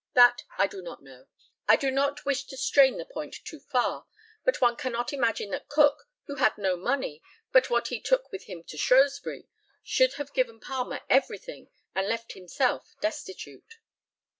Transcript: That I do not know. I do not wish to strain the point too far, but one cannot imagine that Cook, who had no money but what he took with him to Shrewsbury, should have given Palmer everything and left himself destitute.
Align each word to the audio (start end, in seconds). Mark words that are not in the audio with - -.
That 0.15 0.41
I 0.57 0.65
do 0.65 0.81
not 0.81 1.03
know. 1.03 1.27
I 1.67 1.75
do 1.75 1.91
not 1.91 2.25
wish 2.25 2.45
to 2.45 2.57
strain 2.57 2.97
the 2.97 3.05
point 3.05 3.35
too 3.45 3.59
far, 3.59 4.07
but 4.43 4.59
one 4.59 4.75
cannot 4.75 5.13
imagine 5.13 5.51
that 5.51 5.69
Cook, 5.69 6.07
who 6.25 6.37
had 6.37 6.57
no 6.57 6.75
money 6.75 7.21
but 7.51 7.69
what 7.69 7.89
he 7.89 8.01
took 8.01 8.31
with 8.31 8.45
him 8.45 8.63
to 8.63 8.77
Shrewsbury, 8.79 9.47
should 9.83 10.13
have 10.13 10.33
given 10.33 10.59
Palmer 10.59 11.01
everything 11.07 11.69
and 11.93 12.07
left 12.07 12.31
himself 12.33 12.95
destitute. 12.99 13.75